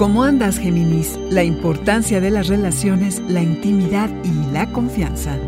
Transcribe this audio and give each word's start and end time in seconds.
¿Cómo 0.00 0.24
andas, 0.24 0.58
Géminis? 0.58 1.20
La 1.28 1.44
importancia 1.44 2.22
de 2.22 2.30
las 2.30 2.48
relaciones, 2.48 3.20
la 3.28 3.42
intimidad 3.42 4.08
y 4.24 4.50
la 4.50 4.72
confianza. 4.72 5.38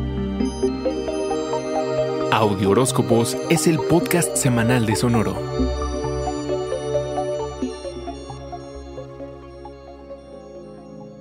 Audio 2.30 2.68
Horóscopos 2.68 3.34
es 3.48 3.66
el 3.66 3.78
podcast 3.78 4.36
semanal 4.36 4.84
de 4.84 4.94
Sonoro. 4.94 5.34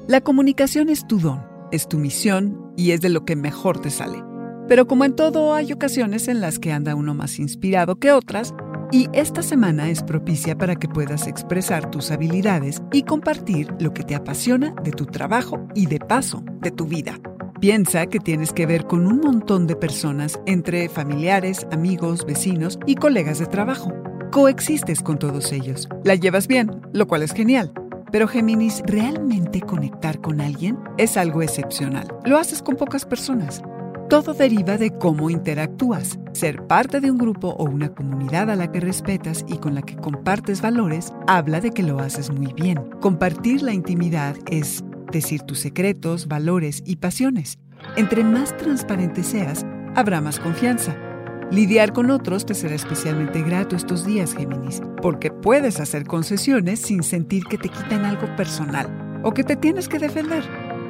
La 0.09 0.19
comunicación 0.19 0.89
es 0.89 1.07
tu 1.07 1.17
don, 1.17 1.41
es 1.71 1.87
tu 1.87 1.99
misión 1.99 2.73
y 2.75 2.91
es 2.91 2.99
de 2.99 3.07
lo 3.07 3.23
que 3.23 3.37
mejor 3.37 3.79
te 3.79 3.91
sale. 3.91 4.21
Pero 4.67 4.87
como 4.87 5.05
en 5.05 5.15
todo, 5.15 5.53
hay 5.53 5.71
ocasiones 5.71 6.27
en 6.27 6.41
las 6.41 6.59
que 6.59 6.73
anda 6.73 6.95
uno 6.95 7.13
más 7.13 7.39
inspirado 7.39 7.95
que 7.95 8.11
otras 8.11 8.53
y 8.91 9.07
esta 9.13 9.41
semana 9.41 9.89
es 9.89 10.03
propicia 10.03 10.57
para 10.57 10.75
que 10.75 10.89
puedas 10.89 11.25
expresar 11.25 11.89
tus 11.89 12.11
habilidades 12.11 12.81
y 12.91 13.03
compartir 13.03 13.73
lo 13.79 13.93
que 13.93 14.03
te 14.03 14.15
apasiona 14.15 14.75
de 14.83 14.91
tu 14.91 15.05
trabajo 15.05 15.65
y 15.73 15.85
de 15.85 15.99
paso 15.99 16.43
de 16.59 16.71
tu 16.71 16.85
vida. 16.85 17.17
Piensa 17.61 18.07
que 18.07 18.19
tienes 18.19 18.51
que 18.51 18.65
ver 18.65 18.87
con 18.87 19.07
un 19.07 19.19
montón 19.19 19.67
de 19.67 19.75
personas 19.75 20.39
entre 20.45 20.89
familiares, 20.89 21.67
amigos, 21.71 22.25
vecinos 22.25 22.79
y 22.85 22.95
colegas 22.95 23.39
de 23.39 23.45
trabajo. 23.45 23.93
Coexistes 24.31 25.01
con 25.01 25.19
todos 25.19 25.51
ellos. 25.51 25.87
La 26.03 26.15
llevas 26.15 26.47
bien, 26.47 26.81
lo 26.91 27.07
cual 27.07 27.21
es 27.21 27.33
genial. 27.33 27.71
Pero 28.11 28.27
Géminis, 28.27 28.83
realmente 28.85 29.61
conectar 29.61 30.19
con 30.19 30.41
alguien 30.41 30.77
es 30.97 31.15
algo 31.15 31.41
excepcional. 31.41 32.07
Lo 32.25 32.37
haces 32.37 32.61
con 32.61 32.75
pocas 32.75 33.05
personas. 33.05 33.61
Todo 34.11 34.33
deriva 34.33 34.77
de 34.77 34.91
cómo 34.91 35.29
interactúas. 35.29 36.19
Ser 36.33 36.67
parte 36.67 36.99
de 36.99 37.09
un 37.09 37.17
grupo 37.17 37.55
o 37.57 37.63
una 37.63 37.95
comunidad 37.95 38.49
a 38.49 38.57
la 38.57 38.69
que 38.69 38.81
respetas 38.81 39.45
y 39.47 39.57
con 39.57 39.73
la 39.73 39.83
que 39.83 39.95
compartes 39.95 40.61
valores 40.61 41.13
habla 41.27 41.61
de 41.61 41.71
que 41.71 41.81
lo 41.81 41.97
haces 41.97 42.29
muy 42.29 42.51
bien. 42.51 42.89
Compartir 42.99 43.61
la 43.61 43.73
intimidad 43.73 44.35
es 44.49 44.83
decir 45.13 45.43
tus 45.43 45.59
secretos, 45.59 46.27
valores 46.27 46.83
y 46.85 46.97
pasiones. 46.97 47.57
Entre 47.95 48.25
más 48.25 48.57
transparente 48.57 49.23
seas, 49.23 49.65
habrá 49.95 50.19
más 50.19 50.41
confianza. 50.41 50.93
Lidiar 51.49 51.93
con 51.93 52.11
otros 52.11 52.45
te 52.45 52.53
será 52.53 52.75
especialmente 52.75 53.41
grato 53.41 53.77
estos 53.77 54.05
días, 54.05 54.35
Géminis, 54.35 54.81
porque 55.01 55.31
puedes 55.31 55.79
hacer 55.79 56.03
concesiones 56.03 56.81
sin 56.81 57.03
sentir 57.03 57.45
que 57.45 57.57
te 57.57 57.69
quitan 57.69 58.03
algo 58.03 58.27
personal 58.35 59.21
o 59.23 59.33
que 59.33 59.45
te 59.45 59.55
tienes 59.55 59.87
que 59.87 59.99
defender. 59.99 60.43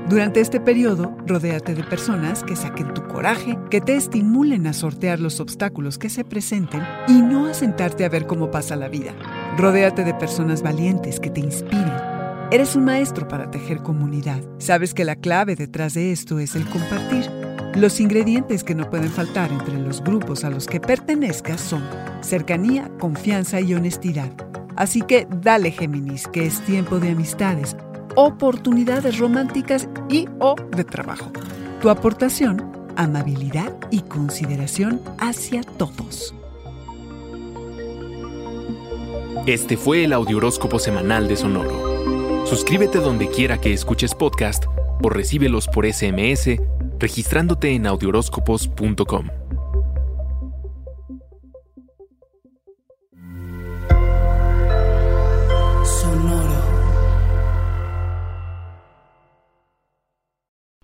Durante 0.09 0.41
este 0.41 0.59
periodo, 0.59 1.15
rodéate 1.25 1.73
de 1.73 1.83
personas 1.83 2.43
que 2.43 2.55
saquen 2.55 2.93
tu 2.93 3.07
coraje, 3.07 3.57
que 3.69 3.79
te 3.79 3.95
estimulen 3.95 4.67
a 4.67 4.73
sortear 4.73 5.19
los 5.19 5.39
obstáculos 5.39 5.97
que 5.97 6.09
se 6.09 6.25
presenten 6.25 6.81
y 7.07 7.21
no 7.21 7.45
a 7.45 7.53
sentarte 7.53 8.03
a 8.03 8.09
ver 8.09 8.27
cómo 8.27 8.51
pasa 8.51 8.75
la 8.75 8.89
vida. 8.89 9.13
Rodéate 9.57 10.03
de 10.03 10.13
personas 10.13 10.63
valientes 10.63 11.19
que 11.19 11.29
te 11.29 11.39
inspiren. 11.39 11.93
Eres 12.51 12.75
un 12.75 12.83
maestro 12.83 13.29
para 13.29 13.49
tejer 13.49 13.77
comunidad. 13.77 14.41
Sabes 14.57 14.93
que 14.93 15.05
la 15.05 15.15
clave 15.15 15.55
detrás 15.55 15.93
de 15.93 16.11
esto 16.11 16.39
es 16.39 16.55
el 16.55 16.67
compartir. 16.67 17.31
Los 17.75 18.01
ingredientes 18.01 18.65
que 18.65 18.75
no 18.75 18.89
pueden 18.89 19.09
faltar 19.09 19.49
entre 19.53 19.79
los 19.79 20.03
grupos 20.03 20.43
a 20.43 20.49
los 20.49 20.67
que 20.67 20.81
pertenezcas 20.81 21.61
son 21.61 21.81
cercanía, 22.19 22.91
confianza 22.99 23.61
y 23.61 23.73
honestidad. 23.73 24.31
Así 24.75 25.01
que 25.01 25.27
dale 25.41 25.71
Géminis, 25.71 26.27
que 26.27 26.45
es 26.45 26.59
tiempo 26.65 26.99
de 26.99 27.11
amistades, 27.11 27.77
oportunidades 28.15 29.17
románticas 29.19 29.87
y 30.09 30.27
o 30.39 30.55
de 30.75 30.83
trabajo. 30.83 31.31
Tu 31.81 31.89
aportación, 31.89 32.71
amabilidad 32.95 33.75
y 33.89 34.01
consideración 34.01 35.01
hacia 35.17 35.63
todos. 35.63 36.33
Este 39.47 39.77
fue 39.77 40.03
el 40.03 40.13
Audioróscopo 40.13 40.77
Semanal 40.77 41.27
de 41.27 41.35
Sonoro. 41.35 42.45
Suscríbete 42.45 42.99
donde 42.99 43.27
quiera 43.29 43.59
que 43.59 43.73
escuches 43.73 44.13
podcast 44.13 44.65
o 45.01 45.09
recíbelos 45.09 45.67
por 45.67 45.91
SMS 45.91 46.59
registrándote 47.01 47.73
en 47.73 47.87
audioróscopos.com. 47.87 49.40